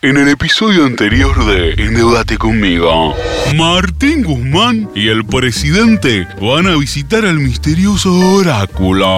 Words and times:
En 0.00 0.16
el 0.16 0.28
episodio 0.28 0.84
anterior 0.84 1.44
de 1.44 1.72
Endeudate 1.72 2.38
conmigo, 2.38 3.16
Martín 3.56 4.22
Guzmán 4.22 4.88
y 4.94 5.08
el 5.08 5.26
presidente 5.26 6.24
van 6.40 6.68
a 6.68 6.76
visitar 6.76 7.24
al 7.24 7.40
misterioso 7.40 8.12
oráculo. 8.36 9.08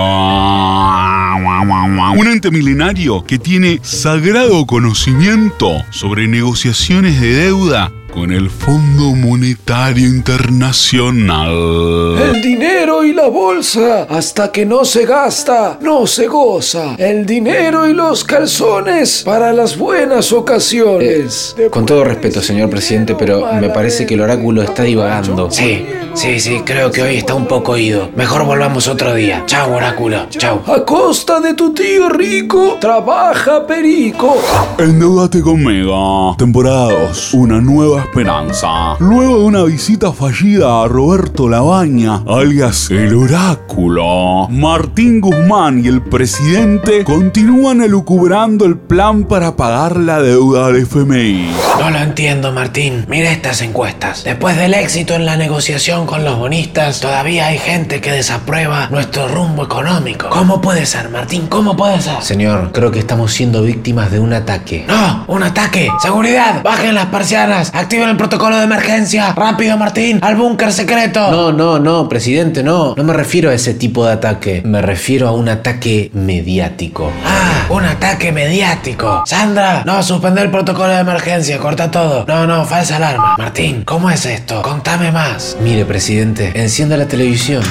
Un 2.16 2.27
ente 2.27 2.51
milenario 2.51 3.22
que 3.24 3.38
tiene 3.38 3.79
sagrado 3.82 4.64
conocimiento 4.64 5.85
sobre 5.90 6.27
negociaciones 6.27 7.21
de 7.21 7.35
deuda 7.35 7.93
con 8.12 8.32
el 8.32 8.50
Fondo 8.50 9.14
Monetario 9.14 10.06
Internacional. 10.06 12.18
El 12.18 12.42
dinero 12.42 13.04
y 13.04 13.12
la 13.12 13.29
bolsa, 13.29 14.04
hasta 14.04 14.50
que 14.50 14.66
no 14.66 14.84
se 14.84 15.06
gasta, 15.06 15.79
no 15.80 16.06
se 16.06 16.27
goza. 16.27 16.95
El 16.98 17.27
dinero 17.27 17.88
y 17.88 17.92
los 17.92 18.24
calzones 18.24 19.23
para 19.24 19.52
las 19.52 19.78
buenas 19.78 20.32
ocasiones. 20.32 21.54
Con 21.70 21.86
todo 21.86 22.04
respeto, 22.04 22.42
señor 22.42 22.70
presidente, 22.70 23.15
pero 23.15 23.46
me 23.60 23.70
parece 23.70 24.06
que 24.06 24.15
el 24.15 24.20
oráculo 24.20 24.62
está 24.62 24.82
divagando. 24.82 25.51
Sí, 25.51 25.87
sí, 26.15 26.40
sí, 26.40 26.62
creo 26.65 26.90
que 26.90 27.02
hoy 27.02 27.16
está 27.16 27.34
un 27.34 27.46
poco 27.46 27.73
oído. 27.73 28.10
Mejor 28.16 28.45
volvamos 28.45 28.88
otro 28.88 29.15
día. 29.15 29.45
Chao, 29.46 29.74
oráculo. 29.74 30.27
Chao. 30.30 30.62
A 30.66 30.84
costa 30.84 31.40
de 31.40 31.54
tu 31.54 31.73
tío 31.73 32.09
rico, 32.09 32.79
trabaja 32.80 33.66
perico. 33.66 34.37
Endeudate 34.79 35.40
conmigo. 35.40 36.34
Temporada 36.38 37.06
2. 37.09 37.34
Una 37.34 37.60
nueva 37.60 37.99
esperanza. 38.00 38.96
Luego 38.98 39.38
de 39.38 39.45
una 39.45 39.62
visita 39.64 40.12
fallida 40.12 40.82
a 40.82 40.88
Roberto 40.88 41.48
Labaña, 41.48 42.23
alias 42.26 42.90
el 42.90 43.14
oráculo, 43.14 44.48
Martín 44.48 45.20
Guzmán 45.20 45.84
y 45.84 45.88
el 45.88 46.02
presidente 46.02 47.04
continúan 47.04 47.82
elucubrando 47.82 48.64
el 48.64 48.76
plan 48.76 49.24
para 49.24 49.56
pagar 49.56 49.96
la 49.96 50.20
deuda 50.20 50.68
del 50.68 50.82
FMI. 50.82 51.50
No 51.78 51.90
lo 51.90 51.98
entiendo, 51.98 52.52
Martín. 52.52 53.06
Mira 53.09 53.30
estas 53.30 53.62
encuestas. 53.62 54.24
Después 54.24 54.56
del 54.56 54.74
éxito 54.74 55.14
en 55.14 55.24
la 55.24 55.37
negociación 55.37 56.07
con 56.07 56.24
los 56.24 56.38
bonistas, 56.38 57.01
todavía 57.01 57.46
hay 57.46 57.59
gente 57.59 58.01
que 58.01 58.12
desaprueba 58.12 58.88
nuestro 58.90 59.29
rumbo 59.29 59.64
económico. 59.64 60.29
¿Cómo 60.29 60.60
puede 60.60 60.85
ser, 60.85 61.09
Martín? 61.09 61.46
¿Cómo 61.48 61.76
puede 61.76 62.01
ser? 62.01 62.23
Señor, 62.23 62.73
creo 62.73 62.90
que 62.90 62.98
estamos 62.98 63.32
siendo 63.32 63.62
víctimas 63.62 64.10
de 64.10 64.19
un 64.19 64.32
ataque. 64.32 64.84
¡No! 64.87 65.25
¡Un 65.26 65.42
ataque! 65.42 65.91
¡Seguridad! 66.03 66.62
¡Bajen 66.62 66.94
las 66.94 67.06
persianas! 67.06 67.70
¡Activen 67.91 68.10
el 68.10 68.16
protocolo 68.16 68.56
de 68.56 68.62
emergencia! 68.62 69.33
¡Rápido, 69.33 69.77
Martín! 69.77 70.21
¡Al 70.22 70.37
búnker 70.37 70.72
secreto! 70.72 71.28
No, 71.28 71.50
no, 71.50 71.81
no, 71.81 72.09
presidente, 72.09 72.62
no. 72.62 72.94
No 72.97 73.03
me 73.03 73.12
refiero 73.12 73.50
a 73.50 73.55
ese 73.55 73.75
tipo 73.75 74.06
de 74.06 74.12
ataque. 74.12 74.62
Me 74.65 74.81
refiero 74.81 75.27
a 75.27 75.32
un 75.32 75.49
ataque 75.49 76.09
mediático. 76.15 77.10
¡Ah! 77.27 77.66
¡Un 77.69 77.84
ataque 77.84 78.31
mediático! 78.31 79.25
¡Sandra! 79.27 79.82
No, 79.84 80.00
suspender 80.05 80.44
el 80.44 80.50
protocolo 80.53 80.93
de 80.93 81.00
emergencia. 81.00 81.59
Corta 81.59 81.91
todo. 81.91 82.25
No, 82.28 82.47
no, 82.47 82.65
falsa 82.65 82.94
alarma. 82.94 83.34
Martín, 83.37 83.82
¿cómo 83.84 84.09
es 84.09 84.25
esto? 84.25 84.62
Contame 84.62 85.10
más. 85.10 85.56
Mire, 85.60 85.84
presidente, 85.84 86.53
encienda 86.54 86.97
la 86.97 87.09
televisión. 87.09 87.65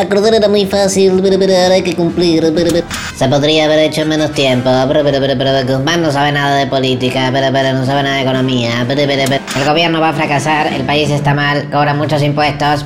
Acordar 0.00 0.32
era 0.32 0.48
muy 0.48 0.64
fácil, 0.64 1.10
ahora 1.10 1.74
hay 1.74 1.82
que 1.82 1.94
cumplir. 1.94 2.42
Se 3.18 3.28
podría 3.28 3.66
haber 3.66 3.80
hecho 3.80 4.00
en 4.00 4.08
menos 4.08 4.32
tiempo. 4.32 4.70
Guzmán 4.70 6.00
no 6.00 6.10
sabe 6.10 6.32
nada 6.32 6.56
de 6.56 6.66
política, 6.68 7.30
no 7.30 7.84
sabe 7.84 8.02
nada 8.02 8.16
de 8.16 8.22
economía. 8.22 8.86
El 8.96 9.64
gobierno 9.66 10.00
va 10.00 10.10
a 10.10 10.12
fracasar, 10.12 10.72
el 10.72 10.82
país 10.82 11.10
está 11.10 11.34
mal, 11.34 11.68
cobra 11.70 11.94
muchos 11.94 12.22
impuestos. 12.22 12.84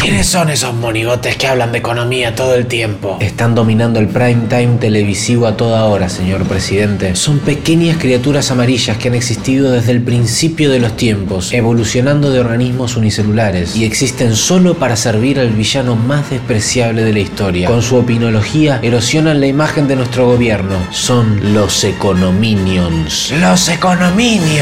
¿Quiénes 0.00 0.26
son 0.26 0.48
esos 0.48 0.74
monigotes 0.74 1.36
que 1.36 1.46
hablan 1.46 1.72
de 1.72 1.78
economía 1.78 2.34
todo 2.34 2.54
el 2.54 2.66
tiempo? 2.66 3.18
Están 3.20 3.54
dominando 3.54 4.00
el 4.00 4.08
prime 4.08 4.46
time 4.48 4.78
televisivo 4.80 5.46
a 5.46 5.56
toda 5.56 5.84
hora, 5.84 6.08
señor 6.08 6.44
presidente. 6.44 7.14
Son 7.16 7.38
pequeñas 7.40 7.98
criaturas 7.98 8.50
amarillas 8.50 8.96
que 8.96 9.08
han 9.08 9.14
existido 9.14 9.72
desde 9.72 9.92
el 9.92 10.00
principio 10.00 10.70
de 10.70 10.78
los 10.78 10.96
tiempos, 10.96 11.52
evolucionando 11.52 12.30
de 12.30 12.40
organismos 12.40 12.96
unicelulares 12.96 13.76
y 13.76 13.84
existen 13.84 14.36
solo 14.36 14.74
para 14.74 14.96
servir 14.96 15.38
al 15.38 15.50
villano 15.50 15.96
más 15.96 16.30
despreciable 16.30 17.04
de 17.04 17.12
la 17.12 17.20
historia. 17.20 17.68
Con 17.68 17.82
su 17.82 17.96
opinología 17.96 18.80
erosionan 18.82 19.40
la 19.40 19.46
imagen 19.46 19.86
de 19.86 19.96
nuestro 19.96 20.26
gobierno. 20.26 20.76
Son 20.90 21.52
los 21.52 21.84
econominions. 21.84 23.32
¡Los 23.38 23.68
econominions! 23.68 24.61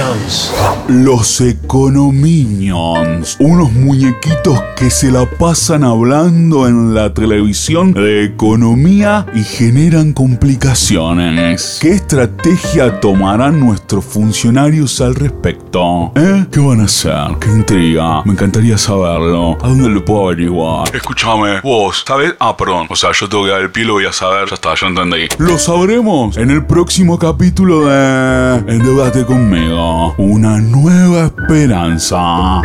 Los 0.89 1.43
Econominions, 1.43 3.37
unos 3.39 3.71
muñequitos 3.73 4.59
que 4.75 4.89
se 4.89 5.11
la 5.11 5.27
pasan 5.27 5.85
hablando 5.85 6.67
en 6.67 6.95
la 6.95 7.13
televisión 7.13 7.93
de 7.93 8.25
economía 8.25 9.27
y 9.35 9.43
generan 9.43 10.15
complicaciones. 10.15 11.79
¿Qué 11.83 11.91
estrategia 11.91 12.99
tomarán 12.99 13.61
nuestros 13.61 14.07
funcionarios 14.07 15.03
al 15.03 15.15
respecto? 15.15 16.13
¿Eh? 16.17 16.47
¿Qué 16.51 16.61
van 16.61 16.81
a 16.81 16.85
hacer? 16.85 17.37
¿Qué 17.39 17.51
intriga? 17.51 18.23
Me 18.25 18.33
encantaría 18.33 18.79
saberlo. 18.79 19.59
¿A 19.61 19.69
dónde 19.69 19.91
lo 19.91 20.03
puedo 20.03 20.29
averiguar? 20.29 20.97
Escúchame, 20.97 21.61
vos, 21.61 22.05
¿sabes? 22.07 22.35
Ah, 22.41 22.57
perdón. 22.57 22.87
O 22.89 22.97
sea, 22.97 23.11
yo 23.13 23.29
tengo 23.29 23.45
que 23.45 23.51
dar 23.51 23.61
el 23.61 23.71
pie, 23.71 23.85
lo 23.85 23.93
voy 23.95 24.07
a 24.07 24.13
saber. 24.13 24.49
Ya 24.49 24.55
está, 24.55 24.75
yo 24.75 24.87
entendí. 24.87 25.29
Lo 25.37 25.59
sabremos 25.59 26.39
en 26.39 26.51
el 26.51 26.65
próximo 26.65 27.19
capítulo 27.19 27.85
de 27.85 28.55
Endeudate 28.67 29.27
conmigo. 29.27 29.90
Una 30.19 30.61
nueva 30.61 31.27
esperanza. 31.27 32.61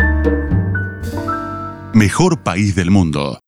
Mejor 1.92 2.38
país 2.38 2.74
del 2.74 2.90
mundo. 2.90 3.38